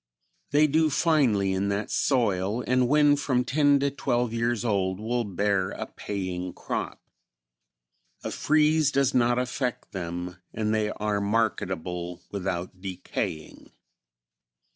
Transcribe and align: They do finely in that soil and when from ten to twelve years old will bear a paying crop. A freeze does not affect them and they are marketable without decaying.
They 0.49 0.65
do 0.65 0.89
finely 0.89 1.53
in 1.53 1.67
that 1.69 1.91
soil 1.91 2.63
and 2.65 2.87
when 2.87 3.15
from 3.15 3.45
ten 3.45 3.79
to 3.81 3.91
twelve 3.91 4.33
years 4.33 4.65
old 4.65 4.99
will 4.99 5.23
bear 5.23 5.69
a 5.69 5.85
paying 5.85 6.53
crop. 6.53 6.99
A 8.23 8.31
freeze 8.31 8.91
does 8.91 9.13
not 9.13 9.37
affect 9.37 9.91
them 9.91 10.37
and 10.55 10.73
they 10.73 10.89
are 10.89 11.21
marketable 11.21 12.23
without 12.31 12.81
decaying. 12.81 13.73